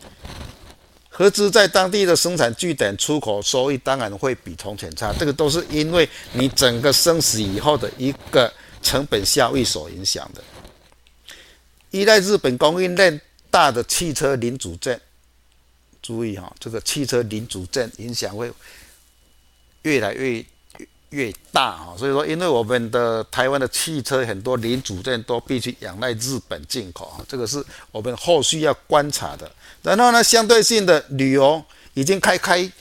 [1.09, 8.49] 合资在当地的生产据点出口收益当然会比从前差，这个都是因为你整个生死以后的一个
[8.81, 10.41] 成本效益所影响的。
[11.91, 13.19] 依赖日本供应链
[13.51, 15.01] 大的汽车零组件，
[16.01, 18.51] 注意哈，这个汽车零组件影响会
[19.83, 20.43] 越来越
[21.09, 21.95] 越大哈。
[21.97, 29.51] 所以说，因为我们的台湾的汽车很多零组件都必须仰赖日本进口哈，这个是我们后续要观察的。
[29.81, 32.71] 然后呢，相对性的旅游已经开开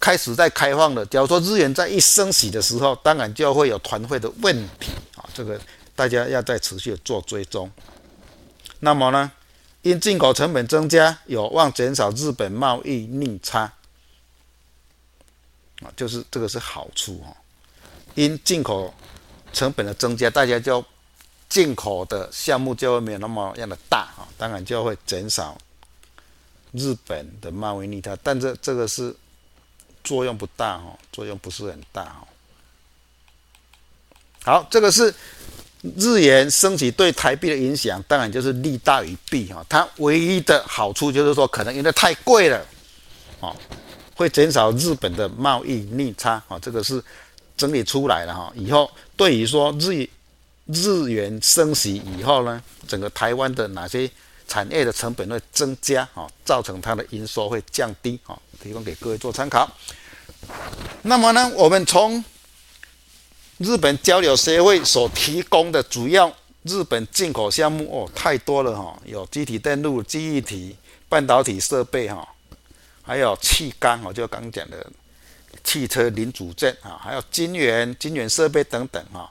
[0.00, 1.06] 开始在开放了。
[1.06, 5.58] 假如说日元在一升息的时候，当然就会有团费的问题啊，这个
[5.94, 7.70] 大家要再持续做追踪。
[8.80, 9.30] 那么呢，
[9.84, 13.70] 因进口成本增加，有望减少日本贸易逆差
[15.82, 17.36] 啊，就是这个是好处哈。
[18.14, 18.94] 因进口
[19.52, 20.82] 成本的增加，大家就
[21.50, 25.58] 进口的项目就会没有那么样的大啊，当然就会减少
[26.72, 29.14] 日本的贸易逆差，但这这个是
[30.02, 32.26] 作用不大哈，作用不是很大哈。
[34.44, 35.14] 好，这个是。
[35.96, 39.62] 日元升息对台币的影响，当然就是利大于弊哈。
[39.68, 42.58] 它唯一的好处就是说，可能因为太贵了，
[43.38, 43.54] 啊，
[44.14, 46.58] 会减少日本的贸易逆差啊。
[46.58, 47.02] 这个是
[47.54, 48.50] 整理出来了哈。
[48.54, 50.08] 以后对于说日
[50.66, 54.10] 日元升息以后呢，整个台湾的哪些
[54.48, 59.70] 产业的成本会增加啊，造成它的营收会降低啊，提供给各位做参考。
[61.02, 62.24] 那么呢，我们从
[63.58, 66.32] 日本交流协会所提供的主要
[66.64, 70.76] 日本进口项目哦，太多了哈，有机体电路、记忆体、
[71.08, 72.26] 半导体设备哈，
[73.02, 74.84] 还有气缸哦，就刚讲的
[75.62, 79.30] 汽车零组件啊，还有晶圆、晶圆设备等等哈，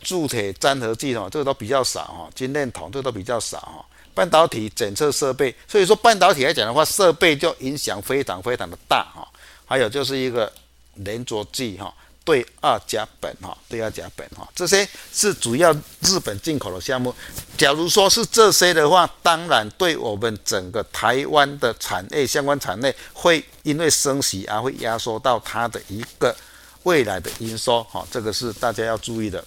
[0.00, 9.26] 铸铁粘合剂哦，这个都比较少哈，晶链筒这个都比较少哈，半导体检测设备，所以说半导体来讲的话，设备就影响非常非常的大哈，
[9.64, 10.52] 还有就是一个
[10.94, 11.92] 连着剂哈。
[12.26, 17.14] 对二甲苯哈，对二甲苯哈，这些是主要日本进口的项目。
[17.56, 26.34] 假如说是这些的话，当然对我们整个台湾的产业相关产业会因为升息而会压缩到它的一个
[26.82, 29.42] 未来的营收哈，这个是大家要注意的。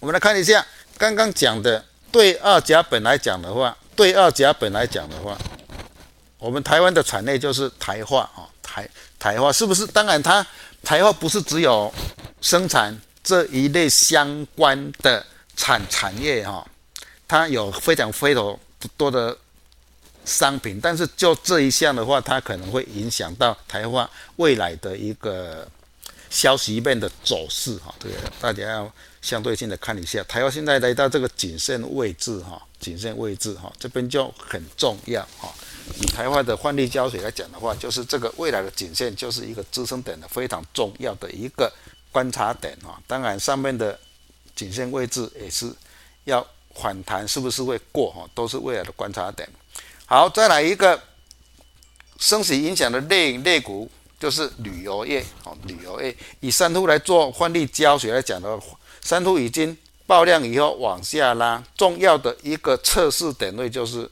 [0.00, 0.64] 我们来看一下
[0.98, 1.82] 刚刚讲的
[2.12, 5.34] 对二甲苯来讲的话，对二甲苯来讲的话，
[6.38, 8.86] 我们台湾的产业就是台化啊，台
[9.18, 9.86] 台化是不是？
[9.86, 10.46] 当然它。
[10.82, 11.92] 台化不是只有
[12.40, 15.24] 生产这一类相关的
[15.56, 16.66] 产产业哈，
[17.26, 18.58] 它有非常非常
[18.96, 19.36] 多的
[20.24, 25.66] 商品，但是就这一项的话，它可能会影响到台化未来的一个
[26.30, 27.94] 消息面的走势哈。
[27.98, 35.52] 这个大家要相对性的看一下，台化现在来到这个颈线位置哈，颈线位置哈，这边就很重要哈。
[36.00, 41.72] 以台湾的换力胶水来讲的话，就是这个未来的颈线就是一个支撑点的非常重要的一个
[42.12, 43.00] 观察点啊。
[43.06, 43.98] 当然，上面的
[44.54, 45.72] 颈线位置也是
[46.24, 49.48] 要反弹，是不是会过哈，都是未来的观察点。
[50.06, 51.00] 好，再来一个
[52.18, 59.76] 升息影响的类类股，就是旅游业啊，旅游业以三突来做换力胶水来讲的话，三突已经
[60.06, 64.10] 爆量以后往下拉，重要的一个测试点位就是。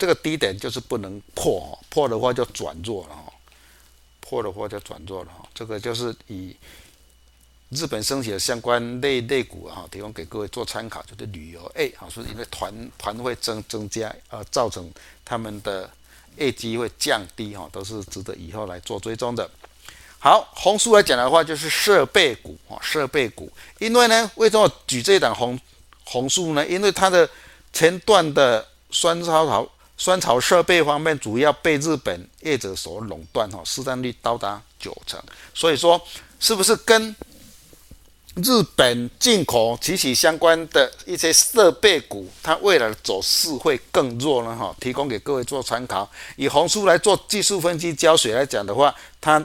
[0.00, 3.30] 这个低点就是不能破，破的话就转弱了哈，
[4.18, 5.46] 破的话就转弱了哈。
[5.52, 6.56] 这个就是以
[7.68, 14.90] 日本升起的相关类类股哈，提供给各位做参考，就是旅游业啊，是因为团团会增增加而造成
[15.22, 15.90] 他们的
[16.38, 19.50] 业绩会降低哈，都是值得以后来做追踪的。
[20.18, 25.60] 好，红树来讲的话就是设备股啊，设备股，因为呢，为什么举这一档红
[26.04, 26.66] 红树呢？
[26.66, 27.28] 因为它的
[27.70, 29.70] 前段的酸烧陶。
[30.00, 35.22] 酸草设备方面，主要被日本业者所垄断，哈，市占率高达九成。
[35.54, 36.00] 所以说，
[36.40, 37.14] 是不是跟
[38.36, 44.56] 日本进口及其相关的一些设备股，它未来的走势会更弱呢？
[44.56, 46.10] 哈，提供给各位做参考。
[46.36, 49.44] 以红书来做技术分析胶水来讲的话，它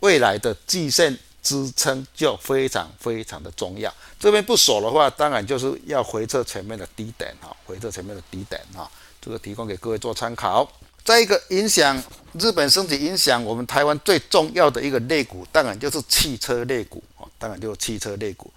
[0.00, 3.90] 未来的季线支撑就非常非常的重要。
[4.20, 8.90] 这边不守的话，当然就是要回测前面的低点，哈，回测前面的低点，哈。
[9.26, 10.70] 这个提供给各位做参考。
[11.02, 12.00] 再一个影响
[12.38, 18.52] 日本升级，影响我们台湾最重要的一个类股，当然就是汽车类股啊，当然就是汽车类股。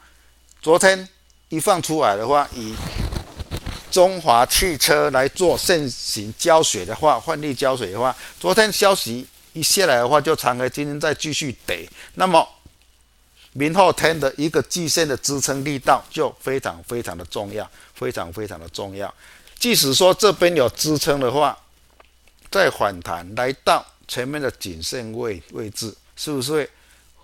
[0.61, 1.07] 昨天
[1.49, 2.75] 一放出来的话，以
[3.89, 11.89] 中华汽车来做现行胶水的话，换力胶水的话，昨天消息一下来的话，就长开，今天再继续跌。
[12.13, 12.47] 那么
[13.53, 19.11] 明后天的一个季线的支撑力道就非常非常的重要，非常非常的重要。
[19.59, 21.57] 即使说这边有支撑的话，
[22.49, 26.69] 再反弹来到前面的颈线位位置，是不是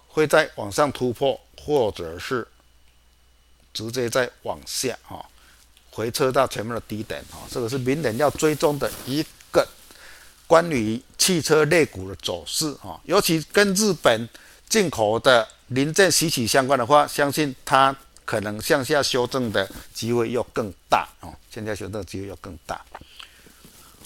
[0.07, 2.45] 会再往上突破，或者是
[3.73, 5.25] 直接再往下哈、
[5.89, 9.65] 回撤到前面的低点哈、这个是明年要追踪的一个
[10.45, 14.29] 关于汽车类股的走势哈、尤其跟日本
[14.67, 17.95] 进口的零件息息相关的话，相信它
[18.25, 22.81] 可能向下修正的机会又更大哦，向下修正的机会又更大。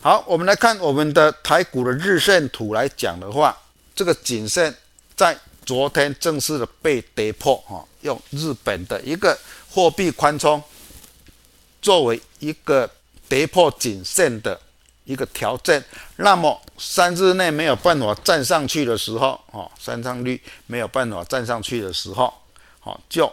[0.02, 3.58] 好，我们来看我们的台股的日线图来讲的话，
[3.96, 4.74] 这个颈线
[5.16, 9.38] 在昨天正式的被跌破哈，用日本的一个
[9.70, 10.62] 货币宽松
[11.82, 12.90] 作为一个
[13.28, 14.60] 跌破颈线的
[15.04, 15.84] 一个条件，
[16.16, 22.34] 那么三日内没有办法站上去的时候，哦，上率没有办法站上去的时候，
[22.84, 23.32] 哦，就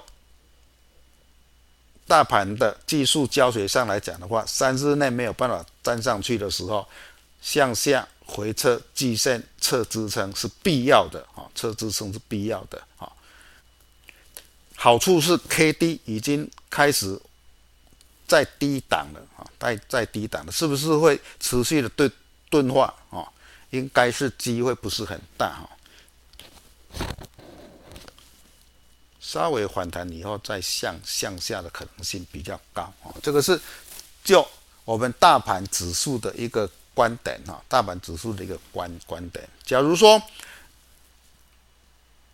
[2.06, 6.86] 大盘的技术教学上来讲的话，三日内没有办法站上去的时候，
[7.40, 8.06] 向下。
[8.28, 13.08] 回撤季线测支撑是必要的啊，测支撑是必要的啊。
[14.74, 17.16] 好处是 K D 已经开始
[18.26, 22.10] 在低档了啊，在在低档了，是不是会持续的对
[22.50, 23.22] 钝化啊？
[23.70, 25.70] 应该是机会不是很大哈。
[29.26, 33.10] 稍微反弹以后再向向下的可能性比较高啊。
[33.20, 33.60] 这个是
[34.22, 34.46] 就
[34.84, 36.70] 我们大盘指数的一个。
[36.96, 39.46] 观点哈，大盘指数的一个观观点。
[39.62, 40.18] 假如说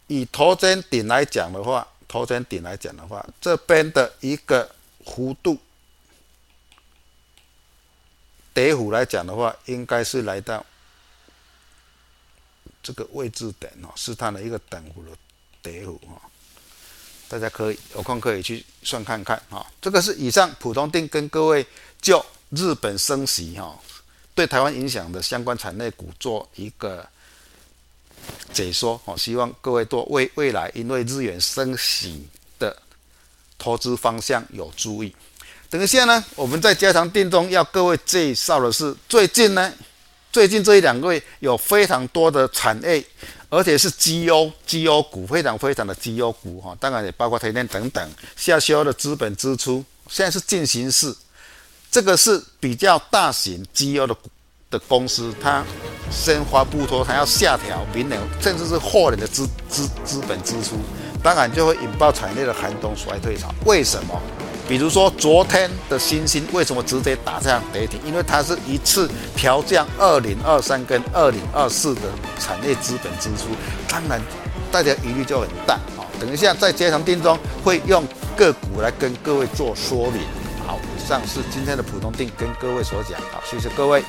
[0.06, 4.72] 以头肩顶来讲的话，头肩顶来讲的话，这边的一个
[5.04, 5.58] 弧度
[8.54, 10.64] 跌幅来讲的话，应该是来到
[12.84, 15.10] 这个位置点哦，是它的一个等幅的
[15.60, 16.22] 跌幅哈。
[17.32, 19.66] 大家可以有空可以去算看看哈。
[19.80, 21.66] 这个是以上普通定跟各位
[21.98, 23.74] 就日本升息哈。
[24.34, 27.06] 对台湾影响的相关产业股做一个
[28.52, 32.28] 解说哦，希望各位多未未来因为日元升息
[32.58, 32.76] 的
[33.56, 35.14] 投资方向有注意。
[35.70, 39.72] 等一下呢，我们在加强定中要各位介绍的是，最近呢，
[40.30, 43.02] 最近这一两个月有非常多的产业，
[43.52, 51.14] 而且是绩优绩优股，非常非常的绩优股哈，当然也包括台电等等下修的资本支出，现在是进行式。
[51.90, 54.16] 这个是比较大型绩优的
[54.70, 55.62] 的公司，它
[56.10, 60.78] 先发布说它要下调明年甚至是后年的资资资本支出，
[61.22, 63.54] 当然就会引爆产业的寒冬衰退潮。
[63.66, 64.18] 为什么？
[64.68, 68.00] 比如说昨天的星星为什么直接打这样跌停？
[68.06, 72.02] 因为它是一次调降二零二三跟二零二四的
[72.38, 73.48] 产业资本支出，
[73.88, 74.20] 当然
[74.70, 76.06] 大家疑虑就很大啊。
[76.18, 78.04] 等一下在接上电中会用
[78.36, 80.22] 个股来跟各位做说明。
[80.66, 84.02] 好，以上是今天的普通定跟各位所讲，好，谢谢各位。